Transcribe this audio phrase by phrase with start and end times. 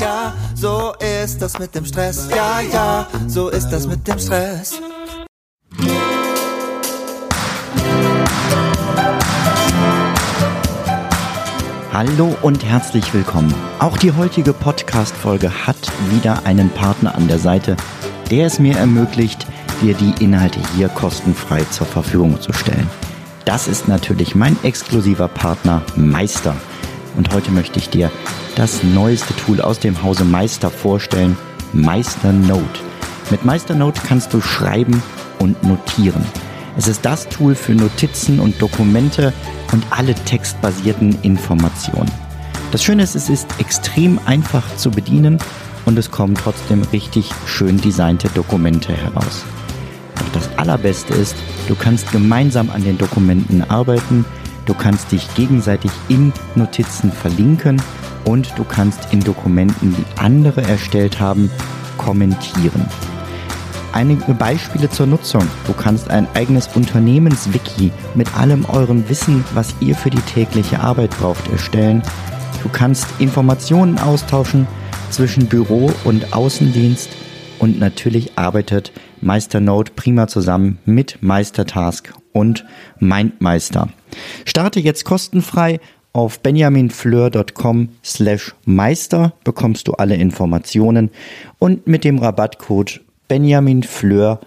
[0.00, 2.28] ja, so ist das mit dem Stress.
[2.30, 4.80] Ja, ja, so ist das mit dem Stress.
[11.92, 13.54] Hallo und herzlich willkommen.
[13.78, 15.76] Auch die heutige Podcast-Folge hat
[16.10, 17.76] wieder einen Partner an der Seite,
[18.30, 19.46] der es mir ermöglicht,
[19.80, 22.90] dir die Inhalte hier kostenfrei zur Verfügung zu stellen.
[23.46, 26.54] Das ist natürlich mein exklusiver Partner Meister.
[27.16, 28.10] Und heute möchte ich dir
[28.56, 31.36] das neueste Tool aus dem Hause Meister vorstellen,
[31.72, 32.80] Meister Note.
[33.30, 35.02] Mit Meister Note kannst du schreiben
[35.38, 36.24] und notieren.
[36.76, 39.32] Es ist das Tool für Notizen und Dokumente
[39.72, 42.10] und alle textbasierten Informationen.
[42.72, 45.38] Das Schöne ist, es ist extrem einfach zu bedienen
[45.84, 49.44] und es kommen trotzdem richtig schön designte Dokumente heraus.
[50.14, 51.36] Doch das Allerbeste ist,
[51.68, 54.24] du kannst gemeinsam an den Dokumenten arbeiten,
[54.64, 57.80] du kannst dich gegenseitig in Notizen verlinken
[58.26, 61.50] und du kannst in Dokumenten, die andere erstellt haben,
[61.96, 62.84] kommentieren.
[63.92, 65.48] Einige Beispiele zur Nutzung.
[65.66, 71.16] Du kannst ein eigenes Unternehmenswiki mit allem eurem Wissen, was ihr für die tägliche Arbeit
[71.18, 72.02] braucht, erstellen.
[72.62, 74.66] Du kannst Informationen austauschen
[75.10, 77.08] zwischen Büro und Außendienst
[77.58, 82.66] und natürlich arbeitet MeisterNote prima zusammen mit Meistertask und
[82.98, 83.88] MindMeister.
[84.44, 85.80] Starte jetzt kostenfrei
[86.16, 91.10] auf benjaminfleur.com slash meister bekommst du alle Informationen
[91.58, 94.40] und mit dem Rabattcode Benjamin Fleur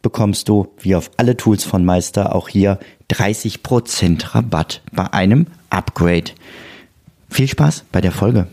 [0.00, 2.78] bekommst du, wie auf alle Tools von Meister, auch hier
[3.10, 6.32] 30% Rabatt bei einem Upgrade.
[7.28, 8.46] Viel Spaß bei der Folge.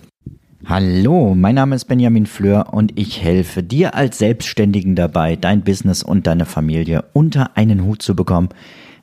[0.66, 6.04] Hallo, mein Name ist Benjamin Fleur und ich helfe dir als Selbstständigen dabei, dein Business
[6.04, 8.50] und deine Familie unter einen Hut zu bekommen.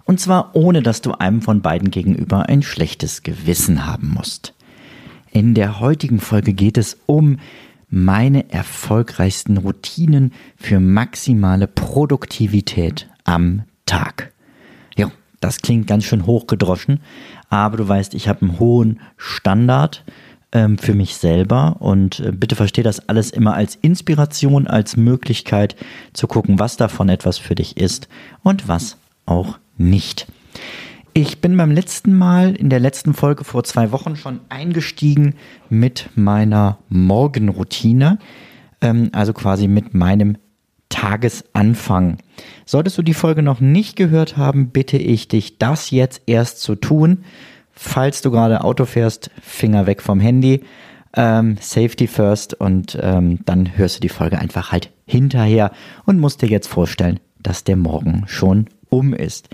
[0.04, 4.54] Und zwar ohne, dass du einem von beiden gegenüber ein schlechtes Gewissen haben musst.
[5.30, 7.38] In der heutigen Folge geht es um
[7.88, 14.32] meine erfolgreichsten Routinen für maximale Produktivität am Tag.
[14.96, 15.10] Ja,
[15.40, 17.00] das klingt ganz schön hochgedroschen,
[17.50, 20.04] aber du weißt, ich habe einen hohen Standard
[20.52, 25.76] ähm, für mich selber und äh, bitte verstehe das alles immer als Inspiration, als Möglichkeit
[26.12, 28.08] zu gucken, was davon etwas für dich ist
[28.42, 30.26] und was auch nicht.
[31.16, 35.36] Ich bin beim letzten Mal, in der letzten Folge vor zwei Wochen schon eingestiegen
[35.70, 38.18] mit meiner Morgenroutine,
[38.80, 40.36] ähm, also quasi mit meinem
[40.88, 42.18] Tagesanfang.
[42.66, 46.74] Solltest du die Folge noch nicht gehört haben, bitte ich dich, das jetzt erst zu
[46.74, 47.24] tun.
[47.70, 50.62] Falls du gerade Auto fährst, Finger weg vom Handy,
[51.16, 55.70] ähm, Safety first und ähm, dann hörst du die Folge einfach halt hinterher
[56.06, 58.66] und musst dir jetzt vorstellen, dass der Morgen schon
[58.96, 59.48] um ist.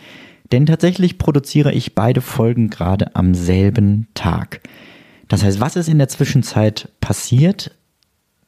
[0.53, 4.61] Denn tatsächlich produziere ich beide Folgen gerade am selben Tag.
[5.29, 7.71] Das heißt, was ist in der Zwischenzeit passiert,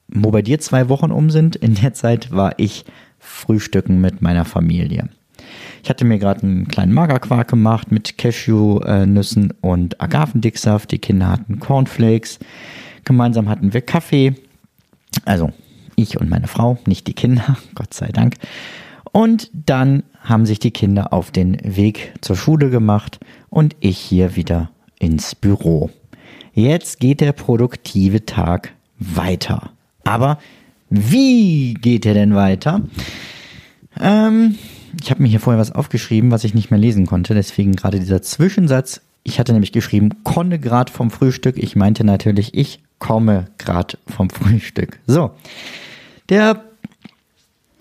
[0.08, 1.54] wo bei dir zwei Wochen um sind?
[1.54, 2.84] In der Zeit war ich
[3.20, 5.08] frühstücken mit meiner Familie.
[5.82, 10.90] Ich hatte mir gerade einen kleinen Magerquark gemacht mit Cashewnüssen und Agavendicksaft.
[10.90, 12.38] Die Kinder hatten Cornflakes.
[13.04, 14.34] Gemeinsam hatten wir Kaffee.
[15.24, 15.52] Also
[15.96, 18.34] ich und meine Frau, nicht die Kinder, Gott sei Dank.
[19.12, 24.36] Und dann haben sich die Kinder auf den Weg zur Schule gemacht und ich hier
[24.36, 25.90] wieder ins Büro.
[26.54, 29.70] Jetzt geht der produktive Tag weiter.
[30.04, 30.38] Aber
[30.90, 32.82] wie geht er denn weiter?
[34.00, 34.56] Ähm,
[35.00, 37.34] ich habe mir hier vorher was aufgeschrieben, was ich nicht mehr lesen konnte.
[37.34, 39.00] Deswegen gerade dieser Zwischensatz.
[39.24, 41.56] Ich hatte nämlich geschrieben, konne grad vom Frühstück.
[41.56, 44.98] Ich meinte natürlich, ich komme grad vom Frühstück.
[45.06, 45.30] So.
[46.28, 46.62] Der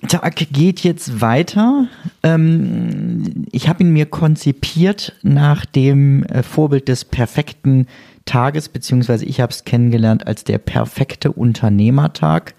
[0.08, 1.88] Tag geht jetzt weiter.
[2.24, 7.88] Ähm, ich habe ihn mir konzipiert nach dem äh, Vorbild des perfekten
[8.26, 12.56] Tages, beziehungsweise ich habe es kennengelernt als der perfekte Unternehmertag.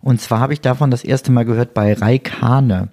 [0.00, 2.88] Und zwar habe ich davon das erste Mal gehört bei Raik Hane.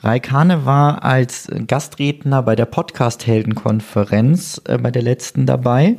[0.00, 5.96] Raik Hane war als Gastredner bei der Podcast-Helden-Konferenz äh, bei der letzten dabei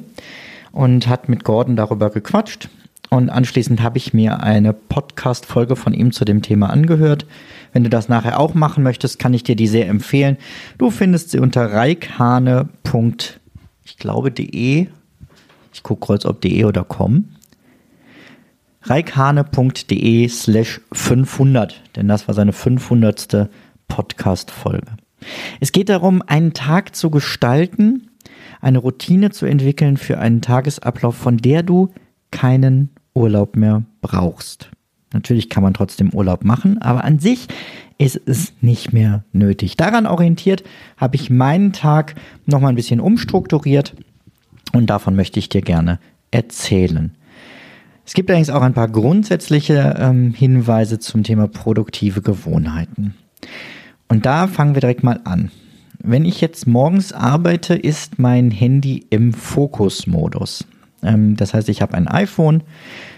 [0.72, 2.70] und hat mit Gordon darüber gequatscht.
[3.10, 7.26] Und anschließend habe ich mir eine Podcast-Folge von ihm zu dem Thema angehört.
[7.74, 10.38] Wenn du das nachher auch machen möchtest, kann ich dir die sehr empfehlen.
[10.78, 12.70] Du findest sie unter reikhane.
[13.84, 14.88] Ich.
[15.74, 17.30] Ich gucke kurz, ob de oder com.
[18.84, 23.50] reikhane.de slash 500, denn das war seine 500.
[23.90, 24.88] Podcast-Folge.
[25.60, 28.10] Es geht darum, einen Tag zu gestalten,
[28.62, 31.90] eine Routine zu entwickeln für einen Tagesablauf, von der du
[32.32, 34.70] keinen Urlaub mehr brauchst.
[35.14, 37.48] Natürlich kann man trotzdem Urlaub machen, aber an sich
[37.98, 39.76] ist es nicht mehr nötig.
[39.76, 40.64] Daran orientiert
[40.98, 42.16] habe ich meinen Tag
[42.46, 43.96] nochmal ein bisschen umstrukturiert
[44.72, 46.00] und davon möchte ich dir gerne
[46.32, 47.12] erzählen.
[48.06, 53.14] Es gibt allerdings auch ein paar grundsätzliche ähm, Hinweise zum Thema produktive Gewohnheiten.
[54.08, 55.52] Und da fangen wir direkt mal an.
[56.02, 60.66] Wenn ich jetzt morgens arbeite, ist mein Handy im Fokusmodus.
[61.04, 62.64] Ähm, das heißt, ich habe ein iPhone,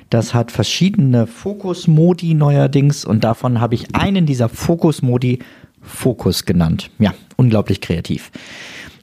[0.09, 5.39] das hat verschiedene Fokusmodi neuerdings und davon habe ich einen dieser Fokusmodi
[5.81, 6.91] Fokus genannt.
[6.99, 8.31] Ja, unglaublich kreativ.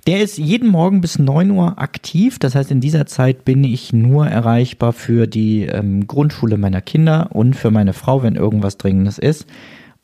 [0.07, 2.39] Der ist jeden Morgen bis 9 Uhr aktiv.
[2.39, 7.29] Das heißt, in dieser Zeit bin ich nur erreichbar für die ähm, Grundschule meiner Kinder
[7.33, 9.47] und für meine Frau, wenn irgendwas Dringendes ist.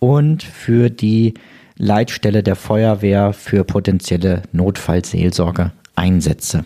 [0.00, 1.34] Und für die
[1.76, 6.64] Leitstelle der Feuerwehr für potenzielle Notfallseelsorge einsetze.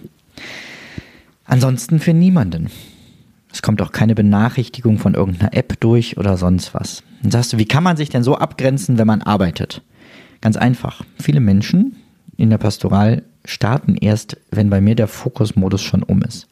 [1.49, 2.71] Ansonsten für niemanden.
[3.51, 7.03] Es kommt auch keine Benachrichtigung von irgendeiner App durch oder sonst was.
[7.23, 9.81] Dann sagst du, wie kann man sich denn so abgrenzen, wenn man arbeitet?
[10.43, 11.03] Ganz einfach.
[11.19, 11.97] Viele Menschen
[12.37, 16.49] in der Pastoral starten erst, wenn bei mir der Fokusmodus schon um ist.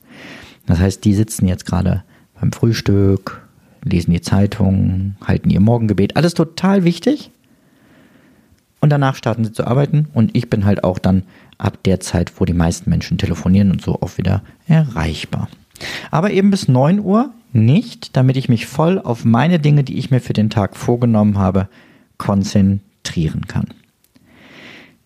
[0.64, 2.02] Das heißt, die sitzen jetzt gerade
[2.40, 3.46] beim Frühstück,
[3.84, 6.16] lesen die Zeitung, halten ihr Morgengebet.
[6.16, 7.30] Alles total wichtig.
[8.80, 11.24] Und danach starten sie zu arbeiten und ich bin halt auch dann
[11.58, 15.48] ab der Zeit, wo die meisten Menschen telefonieren und so auch wieder erreichbar.
[16.10, 20.10] Aber eben bis 9 Uhr nicht, damit ich mich voll auf meine Dinge, die ich
[20.10, 21.68] mir für den Tag vorgenommen habe,
[22.18, 23.66] konzentrieren kann.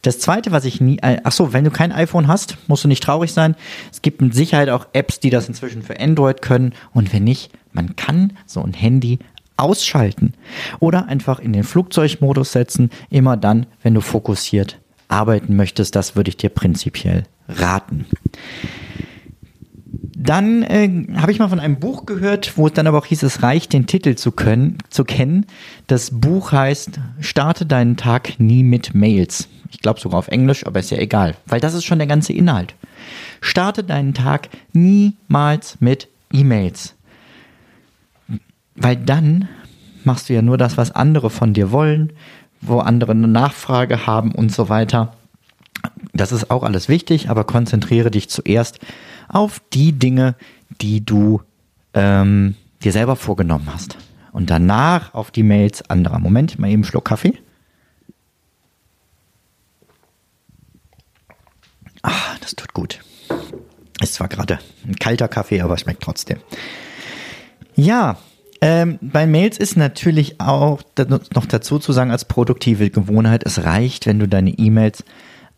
[0.02, 2.88] Das zweite, was ich nie, äh, ach so, wenn du kein iPhone hast, musst du
[2.88, 3.55] nicht traurig sein.
[3.93, 6.73] Es gibt mit Sicherheit auch Apps, die das inzwischen für Android können.
[6.93, 9.19] Und wenn nicht, man kann so ein Handy
[9.58, 10.32] ausschalten
[10.79, 14.79] oder einfach in den Flugzeugmodus setzen, immer dann, wenn du fokussiert
[15.10, 15.96] arbeiten möchtest.
[15.96, 18.06] Das würde ich dir prinzipiell raten.
[20.22, 23.22] Dann äh, habe ich mal von einem Buch gehört, wo es dann aber auch hieß,
[23.22, 25.46] es reicht, den Titel zu können, zu kennen.
[25.86, 29.48] Das Buch heißt Starte deinen Tag nie mit Mails.
[29.70, 32.32] Ich glaube sogar auf Englisch, aber ist ja egal, weil das ist schon der ganze
[32.32, 32.74] Inhalt.
[33.40, 36.94] Starte deinen Tag niemals mit E-Mails.
[38.74, 39.48] Weil dann
[40.04, 42.12] machst du ja nur das, was andere von dir wollen,
[42.60, 45.12] wo andere eine Nachfrage haben und so weiter.
[46.12, 48.78] Das ist auch alles wichtig, aber konzentriere dich zuerst
[49.28, 50.34] auf die Dinge,
[50.80, 51.42] die du
[51.94, 53.96] ähm, dir selber vorgenommen hast.
[54.32, 56.18] Und danach auf die Mails anderer.
[56.18, 57.38] Moment, mal eben einen Schluck Kaffee.
[62.02, 63.00] Ah, das tut gut.
[64.00, 66.38] Ist zwar gerade ein kalter Kaffee, aber schmeckt trotzdem.
[67.74, 68.18] Ja,
[68.60, 70.82] ähm, bei Mails ist natürlich auch
[71.34, 75.04] noch dazu zu sagen als produktive Gewohnheit, es reicht, wenn du deine E-Mails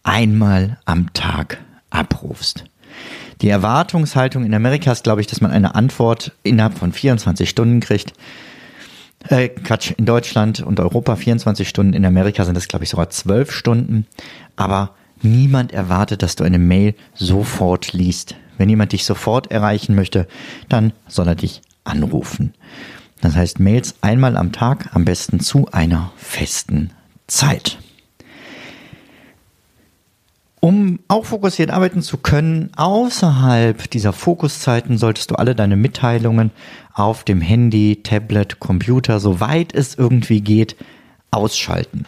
[0.02, 1.58] einmal am Tag
[1.90, 2.64] abrufst.
[3.40, 7.80] Die Erwartungshaltung in Amerika ist, glaube ich, dass man eine Antwort innerhalb von 24 Stunden
[7.80, 8.12] kriegt.
[9.28, 13.10] Äh, Quatsch, in Deutschland und Europa 24 Stunden, in Amerika sind das, glaube ich, sogar
[13.10, 14.06] 12 Stunden.
[14.54, 14.90] Aber
[15.22, 18.36] niemand erwartet, dass du eine Mail sofort liest.
[18.58, 20.28] Wenn jemand dich sofort erreichen möchte,
[20.68, 22.54] dann soll er dich anrufen.
[23.20, 26.90] Das heißt Mails einmal am Tag, am besten zu einer festen
[27.26, 27.78] Zeit.
[30.64, 36.52] Um auch fokussiert arbeiten zu können, außerhalb dieser Fokuszeiten solltest du alle deine Mitteilungen
[36.94, 40.76] auf dem Handy, Tablet, Computer, soweit es irgendwie geht,
[41.32, 42.04] ausschalten.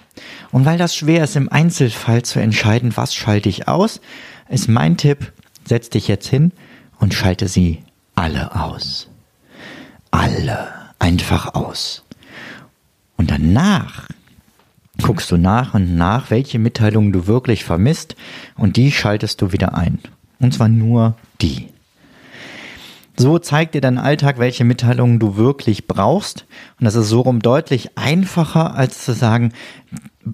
[0.53, 4.01] Und weil das schwer ist, im Einzelfall zu entscheiden, was schalte ich aus,
[4.49, 5.33] ist mein Tipp,
[5.65, 6.53] setz dich jetzt hin
[7.01, 7.83] und schalte sie
[8.15, 9.09] alle aus.
[10.15, 10.69] Alle
[11.01, 12.05] einfach aus.
[13.17, 14.07] Und danach
[15.03, 18.15] guckst du nach und nach, welche Mitteilungen du wirklich vermisst
[18.57, 19.99] und die schaltest du wieder ein.
[20.39, 21.74] Und zwar nur die.
[23.17, 26.47] So zeigt dir dein Alltag, welche Mitteilungen du wirklich brauchst.
[26.81, 29.53] Und das ist so rum deutlich einfacher, als zu sagen,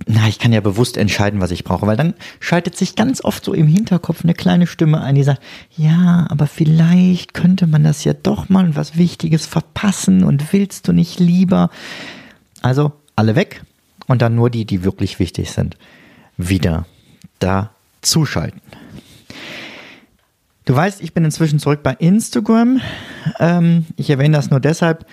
[0.06, 3.44] na, ich kann ja bewusst entscheiden, was ich brauche, weil dann schaltet sich ganz oft
[3.44, 5.42] so im Hinterkopf eine kleine Stimme ein, die sagt,
[5.76, 10.92] ja, aber vielleicht könnte man das ja doch mal was Wichtiges verpassen und willst du
[10.92, 11.70] nicht lieber?
[12.62, 13.62] Also alle weg
[14.06, 15.76] und dann nur die, die wirklich wichtig sind,
[16.36, 16.86] wieder
[17.40, 17.70] da
[18.00, 18.62] zuschalten.
[20.70, 22.80] Du weißt, ich bin inzwischen zurück bei Instagram.
[23.40, 25.04] Ähm, ich erwähne das nur deshalb,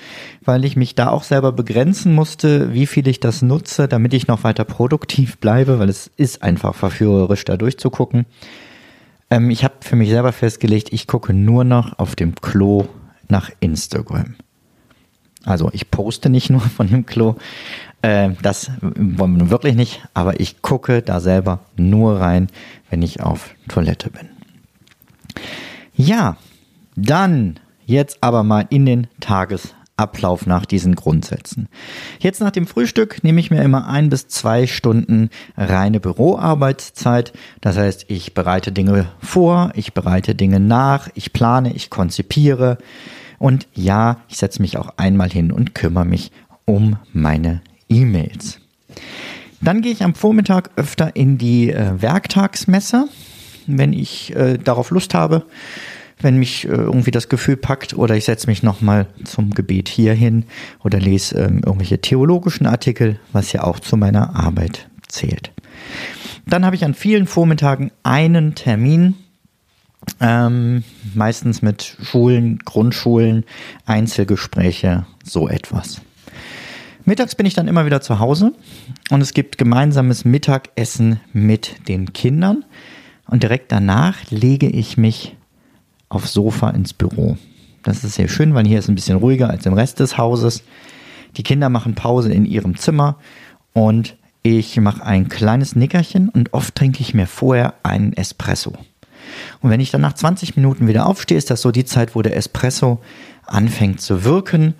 [0.46, 4.28] weil ich mich da auch selber begrenzen musste, wie viel ich das nutze, damit ich
[4.28, 8.28] noch weiter produktiv bleibe, weil es ist einfach verführerisch, da durchzugucken.
[9.32, 12.88] Ähm, ich habe für mich selber festgelegt, ich gucke nur noch auf dem Klo
[13.28, 14.36] nach Instagram.
[15.44, 17.36] Also ich poste nicht nur von dem Klo,
[18.04, 22.48] äh, das wollen wir wirklich nicht, aber ich gucke da selber nur rein,
[22.92, 24.37] wenn ich auf Toilette bin.
[25.96, 26.38] Ja,
[26.96, 31.70] dann jetzt aber mal in den Tagesablauf nach diesen Grundsätzen.
[32.20, 37.34] Jetzt nach dem Frühstück nehme ich mir immer ein bis zwei Stunden reine Büroarbeitszeit.
[37.62, 42.78] Das heißt, ich bereite Dinge vor, ich bereite Dinge nach, ich plane, ich konzipiere
[43.40, 46.32] Und ja, ich setze mich auch einmal hin und kümmere mich
[46.66, 48.60] um meine E-Mails.
[49.62, 53.08] Dann gehe ich am Vormittag öfter in die äh, Werktagsmesse,
[53.68, 55.44] wenn ich äh, darauf Lust habe,
[56.20, 60.14] wenn mich äh, irgendwie das Gefühl packt oder ich setze mich nochmal zum Gebet hier
[60.14, 60.46] hin
[60.84, 65.52] oder lese ähm, irgendwelche theologischen Artikel, was ja auch zu meiner Arbeit zählt.
[66.46, 69.16] Dann habe ich an vielen Vormittagen einen Termin,
[70.22, 70.84] ähm,
[71.14, 73.44] meistens mit Schulen, Grundschulen,
[73.86, 76.02] Einzelgespräche, so etwas.
[77.04, 78.54] Mittags bin ich dann immer wieder zu Hause
[79.10, 82.66] und es gibt gemeinsames Mittagessen mit den Kindern.
[83.28, 85.36] Und direkt danach lege ich mich
[86.10, 87.38] aufs Sofa ins Büro.
[87.84, 90.64] Das ist sehr schön, weil hier ist ein bisschen ruhiger als im Rest des Hauses.
[91.36, 93.18] Die Kinder machen Pause in ihrem Zimmer
[93.74, 98.74] und ich mache ein kleines Nickerchen und oft trinke ich mir vorher einen Espresso.
[99.62, 102.22] Und wenn ich dann nach 20 Minuten wieder aufstehe, ist das so die Zeit, wo
[102.22, 103.02] der Espresso
[103.46, 104.74] anfängt zu wirken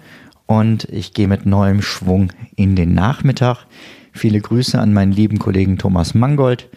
[0.46, 3.66] und ich gehe mit neuem Schwung in den Nachmittag.
[4.14, 6.70] Viele Grüße an meinen lieben Kollegen Thomas Mangold,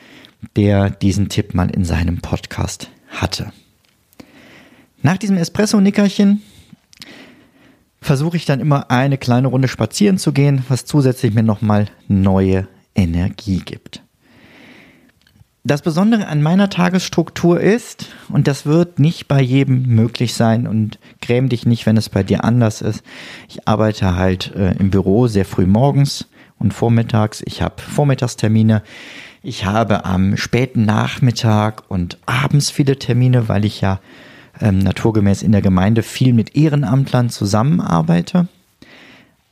[0.57, 3.53] der diesen Tipp mal in seinem Podcast hatte.
[5.03, 6.43] Nach diesem Espresso-Nickerchen
[8.01, 12.69] versuche ich dann immer eine kleine Runde spazieren zu gehen, was zusätzlich mir nochmal neue
[12.95, 14.03] Energie gibt.
[15.63, 20.99] Das Besondere an meiner Tagesstruktur ist, und das wird nicht bei jedem möglich sein und
[21.21, 23.03] gräm dich nicht, wenn es bei dir anders ist.
[23.47, 26.27] Ich arbeite halt äh, im Büro sehr früh morgens
[26.59, 27.43] und vormittags.
[27.45, 28.83] Ich habe Vormittagstermine.
[29.43, 34.01] Ich habe am späten Nachmittag und abends viele Termine, weil ich ja
[34.61, 38.49] ähm, naturgemäß in der Gemeinde viel mit Ehrenamtlern zusammenarbeite.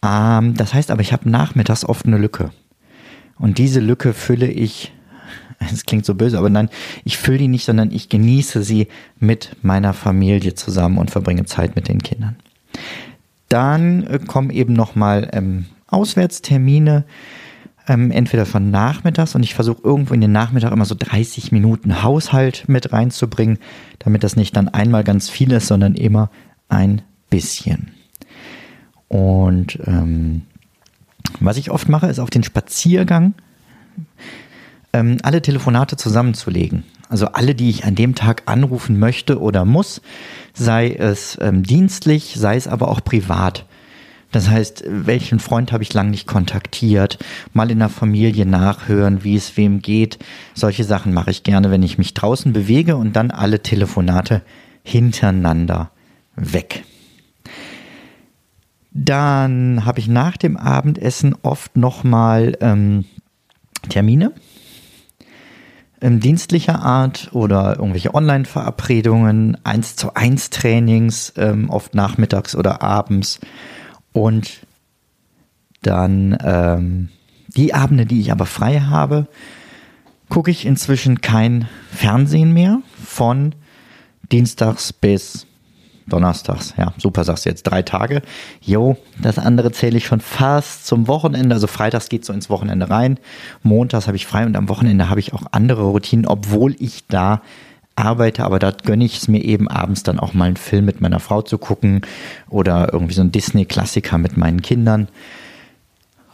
[0.05, 2.51] Ähm, das heißt aber, ich habe nachmittags oft eine Lücke.
[3.39, 4.93] Und diese Lücke fülle ich
[5.73, 6.69] es klingt so böse, aber nein,
[7.05, 11.77] ich fülle die nicht, sondern ich genieße sie mit meiner Familie zusammen und verbringe Zeit
[11.77, 12.37] mit den Kindern.
[13.49, 17.05] Dann äh, kommen eben nochmal ähm, Auswärtstermine,
[17.89, 22.03] ähm, entweder von nachmittags und ich versuche irgendwo in den Nachmittag immer so 30 Minuten
[22.03, 23.59] Haushalt mit reinzubringen,
[23.99, 26.31] damit das nicht dann einmal ganz viel ist, sondern immer
[26.69, 27.93] ein bisschen.
[29.09, 30.43] Und ähm,
[31.41, 33.35] was ich oft mache, ist auf den Spaziergang
[34.93, 36.85] ähm, alle Telefonate zusammenzulegen.
[37.09, 40.03] Also alle, die ich an dem Tag anrufen möchte oder muss,
[40.53, 43.65] sei es ähm, dienstlich, sei es aber auch privat.
[44.31, 47.19] Das heißt, welchen Freund habe ich lang nicht kontaktiert,
[47.55, 50.19] mal in der Familie nachhören, wie es wem geht.
[50.55, 54.43] Solche Sachen mache ich gerne, wenn ich mich draußen bewege und dann alle Telefonate
[54.83, 55.91] hintereinander
[56.37, 56.85] weg.
[58.91, 63.05] Dann habe ich nach dem Abendessen oft nochmal ähm,
[63.89, 64.33] Termine
[66.01, 73.41] ähm, dienstlicher Art oder irgendwelche Online-Verabredungen, 1 zu 1 Trainings, ähm, oft nachmittags oder abends.
[74.19, 74.67] Und
[75.83, 77.09] dann ähm,
[77.47, 79.29] die Abende, die ich aber frei habe,
[80.29, 83.55] gucke ich inzwischen kein Fernsehen mehr von
[84.33, 85.47] Dienstags bis
[86.09, 88.23] Donnerstags, ja, super sagst du jetzt, drei Tage.
[88.61, 91.55] Jo, das andere zähle ich schon fast zum Wochenende.
[91.55, 93.19] Also freitags geht so ins Wochenende rein.
[93.63, 97.43] Montags habe ich frei und am Wochenende habe ich auch andere Routinen, obwohl ich da
[97.99, 101.01] arbeite, aber da gönne ich es mir eben abends dann auch mal einen Film mit
[101.01, 102.03] meiner Frau zu gucken
[102.49, 105.09] oder irgendwie so ein Disney-Klassiker mit meinen Kindern.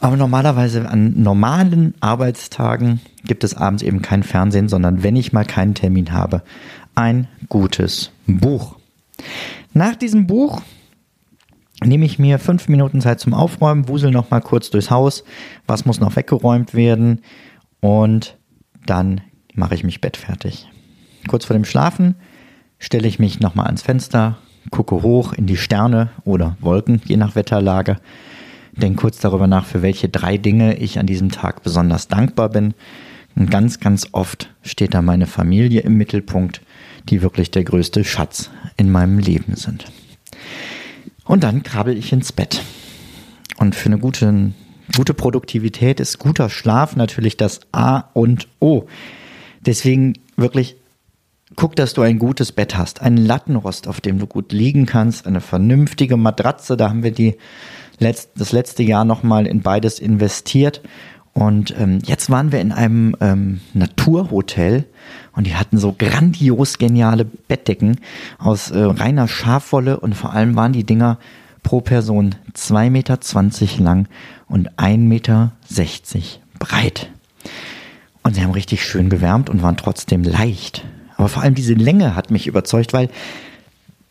[0.01, 5.47] Aber normalerweise an normalen Arbeitstagen gibt es abends eben kein Fernsehen, sondern wenn ich mal
[5.47, 6.43] keinen Termin habe,
[6.95, 8.77] ein gutes Buch.
[9.73, 10.61] Nach diesem Buch
[11.83, 15.25] nehme ich mir fünf Minuten Zeit zum Aufräumen, wusel noch mal kurz durchs Haus,
[15.67, 17.23] was muss noch weggeräumt werden
[17.81, 18.37] und
[18.87, 19.23] dann
[19.55, 20.69] mache ich mich bettfertig.
[21.29, 22.15] Kurz vor dem Schlafen
[22.79, 24.39] stelle ich mich noch mal ans Fenster,
[24.71, 27.97] gucke hoch in die Sterne oder Wolken, je nach Wetterlage,
[28.73, 32.75] denke kurz darüber nach, für welche drei Dinge ich an diesem Tag besonders dankbar bin.
[33.37, 36.61] Und ganz, ganz oft steht da meine Familie im Mittelpunkt
[37.09, 39.87] die wirklich der größte Schatz in meinem Leben sind.
[41.25, 42.63] Und dann krabbel ich ins Bett.
[43.57, 44.53] Und für eine gute,
[44.97, 48.87] gute Produktivität ist guter Schlaf natürlich das A und O.
[49.61, 50.77] Deswegen wirklich
[51.57, 55.27] guck, dass du ein gutes Bett hast, einen Lattenrost, auf dem du gut liegen kannst,
[55.27, 56.77] eine vernünftige Matratze.
[56.77, 57.37] Da haben wir die
[57.99, 60.83] letzt, das letzte Jahr nochmal in beides investiert.
[61.33, 64.85] Und ähm, jetzt waren wir in einem ähm, Naturhotel
[65.33, 67.99] und die hatten so grandios geniale Bettdecken
[68.39, 71.19] aus äh, reiner Schafwolle und vor allem waren die Dinger
[71.65, 73.19] pro Person 2,20 Meter
[73.83, 74.07] lang
[74.49, 75.53] und 1,60 Meter
[76.61, 77.11] breit.
[78.23, 80.85] Und sie haben richtig schön gewärmt und waren trotzdem leicht.
[81.17, 83.09] Aber vor allem diese Länge hat mich überzeugt, weil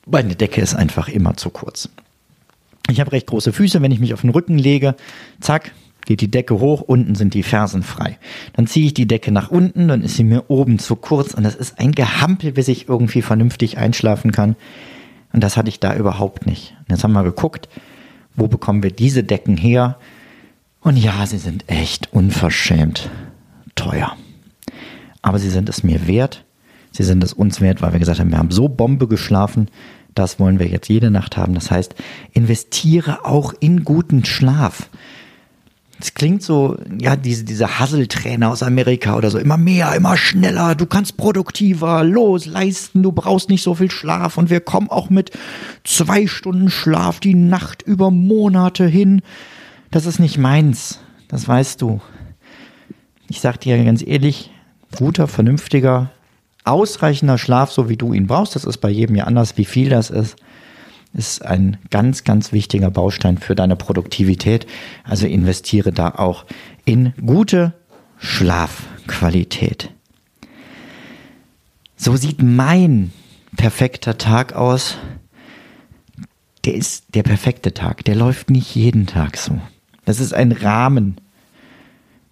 [0.06, 1.90] Meine Decke ist einfach immer zu kurz.
[2.90, 4.96] Ich habe recht große Füße, wenn ich mich auf den Rücken lege,
[5.40, 5.72] zack,
[6.06, 8.18] geht die Decke hoch, unten sind die Fersen frei.
[8.54, 11.44] Dann ziehe ich die Decke nach unten, dann ist sie mir oben zu kurz und
[11.44, 14.56] das ist ein Gehampel, bis ich irgendwie vernünftig einschlafen kann.
[15.32, 16.76] Und das hatte ich da überhaupt nicht.
[16.80, 17.70] Und jetzt haben wir geguckt,
[18.36, 19.98] wo bekommen wir diese Decken her?
[20.82, 23.10] Und ja, sie sind echt unverschämt
[23.76, 24.16] teuer.
[25.22, 26.44] Aber sie sind es mir wert.
[26.94, 29.68] Sie sind es uns wert, weil wir gesagt haben, wir haben so Bombe geschlafen.
[30.16, 31.56] Das wollen wir jetzt jede Nacht haben.
[31.56, 31.96] Das heißt,
[32.32, 34.90] investiere auch in guten Schlaf.
[36.00, 40.76] Es klingt so, ja, diese, diese Hasseltrainer aus Amerika oder so, immer mehr, immer schneller,
[40.76, 45.10] du kannst produktiver, los, leisten, du brauchst nicht so viel Schlaf und wir kommen auch
[45.10, 45.32] mit
[45.86, 49.22] zwei Stunden Schlaf die Nacht über Monate hin.
[49.92, 52.02] Das ist nicht meins, das weißt du.
[53.30, 54.52] Ich sag dir ganz ehrlich,
[54.98, 56.12] guter, vernünftiger,
[56.64, 59.90] ausreichender Schlaf, so wie du ihn brauchst, das ist bei jedem ja anders, wie viel
[59.90, 60.38] das ist,
[61.14, 64.66] ist ein ganz, ganz wichtiger Baustein für deine Produktivität.
[65.04, 66.46] Also investiere da auch
[66.86, 67.74] in gute
[68.18, 69.92] Schlafqualität.
[71.96, 73.14] So sieht mein
[73.56, 74.98] perfekter Tag aus.
[76.66, 78.04] Der ist der perfekte Tag.
[78.06, 79.60] Der läuft nicht jeden Tag so.
[80.06, 81.18] Das ist ein Rahmen.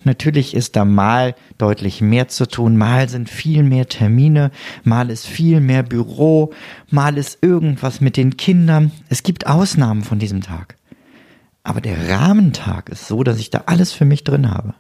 [0.04, 4.52] Natürlich ist da mal deutlich mehr zu tun, mal sind viel mehr Termine,
[4.84, 6.54] mal ist viel mehr Büro,
[6.90, 8.92] mal ist irgendwas mit den Kindern.
[9.10, 10.76] Es gibt Ausnahmen von diesem Tag.
[11.64, 14.74] Aber der Rahmentag ist so, dass ich da alles für mich drin habe.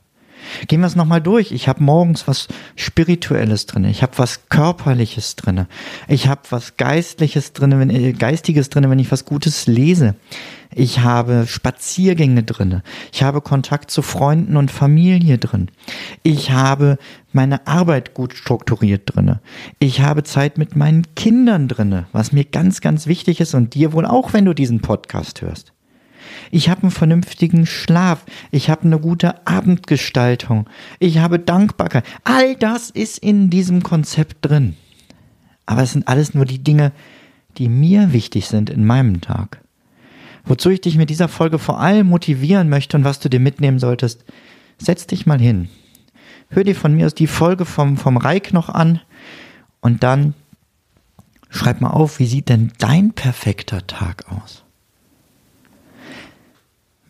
[0.68, 1.52] Gehen wir es nochmal durch.
[1.52, 3.86] Ich habe morgens was Spirituelles drin.
[3.86, 5.68] Ich habe was Körperliches drin.
[6.08, 10.16] Ich habe was Geistliches drin, wenn, äh, Geistiges drin, wenn ich was Gutes lese.
[10.74, 12.82] Ich habe Spaziergänge drin.
[13.12, 15.70] Ich habe Kontakt zu Freunden und Familie drin.
[16.24, 16.98] Ich habe
[17.34, 19.40] meine Arbeit gut strukturiert drin.
[19.80, 23.94] Ich habe Zeit mit meinen Kindern drin, was mir ganz, ganz wichtig ist und dir
[23.94, 25.74] wohl auch, wenn du diesen Podcast hörst.
[26.50, 28.26] Ich habe einen vernünftigen Schlaf.
[28.52, 30.68] Ich habe eine gute Abendgestaltung.
[31.00, 32.06] Ich habe Dankbarkeit.
[32.24, 34.76] All das ist in diesem Konzept drin.
[35.66, 36.92] Aber es sind alles nur die Dinge,
[37.58, 39.62] die mir wichtig sind in meinem Tag.
[40.44, 43.80] Wozu ich dich mit dieser Folge vor allem motivieren möchte und was du dir mitnehmen
[43.80, 44.26] solltest,
[44.78, 45.70] setz dich mal hin.
[46.50, 49.00] Hör dir von mir aus die Folge vom, vom Reik noch an
[49.80, 50.34] und dann
[51.50, 54.64] schreib mal auf, wie sieht denn dein perfekter Tag aus?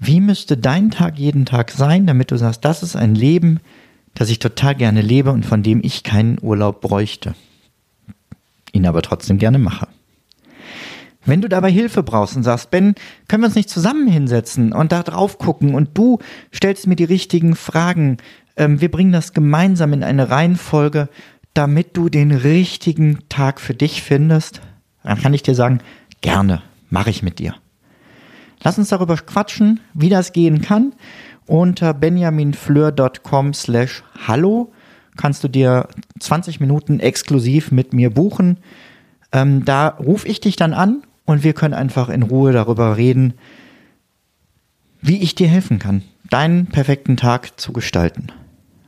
[0.04, 3.60] Wie müsste dein Tag jeden Tag sein, damit du sagst, das ist ein Leben,
[4.16, 7.36] das ich total gerne lebe und von dem ich keinen Urlaub bräuchte,
[8.72, 9.88] ihn aber trotzdem gerne mache.
[11.24, 12.96] Wenn du dabei Hilfe brauchst und sagst, Ben,
[13.28, 16.18] können wir uns nicht zusammen hinsetzen und da drauf gucken und du
[16.52, 18.18] stellst mir die richtigen Fragen,
[18.58, 21.10] ähm, wir bringen das gemeinsam in eine Reihenfolge,
[21.54, 24.62] damit du den richtigen Tag für dich findest,
[25.04, 25.78] dann kann ich dir sagen,
[26.22, 27.54] gerne, mache ich mit dir.
[28.64, 30.94] Lass uns darüber quatschen, wie das gehen kann.
[31.48, 34.72] Unter benjaminfleur.com slash hallo
[35.18, 35.88] kannst du dir
[36.20, 38.58] 20 Minuten exklusiv mit mir buchen.
[39.32, 43.34] Ähm, da rufe ich dich dann an und wir können einfach in Ruhe darüber reden,
[45.02, 48.28] wie ich dir helfen kann, deinen perfekten Tag zu gestalten.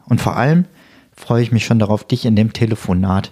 [0.05, 0.65] Und vor allem
[1.15, 3.31] freue ich mich schon darauf, dich in dem Telefonat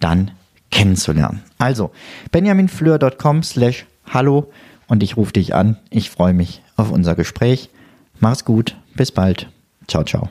[0.00, 0.32] dann
[0.70, 1.42] kennenzulernen.
[1.58, 1.92] Also,
[2.32, 4.50] benjaminfleur.com slash hallo
[4.88, 5.76] und ich rufe dich an.
[5.90, 7.70] Ich freue mich auf unser Gespräch.
[8.20, 8.76] Mach's gut.
[8.94, 9.48] Bis bald.
[9.86, 10.30] Ciao, ciao.